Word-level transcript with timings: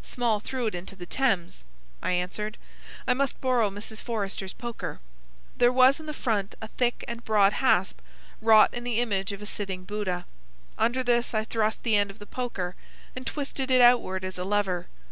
"Small 0.00 0.38
threw 0.38 0.66
it 0.68 0.76
into 0.76 0.94
the 0.94 1.06
Thames," 1.06 1.64
I 2.04 2.12
answered. 2.12 2.56
"I 3.08 3.14
must 3.14 3.40
borrow 3.40 3.68
Mrs. 3.68 4.00
Forrester's 4.00 4.52
poker." 4.52 5.00
There 5.56 5.72
was 5.72 5.98
in 5.98 6.06
the 6.06 6.14
front 6.14 6.54
a 6.62 6.68
thick 6.68 7.04
and 7.08 7.24
broad 7.24 7.54
hasp, 7.54 7.98
wrought 8.40 8.72
in 8.72 8.84
the 8.84 9.00
image 9.00 9.32
of 9.32 9.42
a 9.42 9.44
sitting 9.46 9.82
Buddha. 9.82 10.24
Under 10.78 11.02
this 11.02 11.34
I 11.34 11.42
thrust 11.44 11.82
the 11.82 11.96
end 11.96 12.12
of 12.12 12.20
the 12.20 12.26
poker 12.26 12.76
and 13.16 13.26
twisted 13.26 13.72
it 13.72 13.80
outward 13.80 14.22
as 14.22 14.38
a 14.38 14.44
lever. 14.44 14.86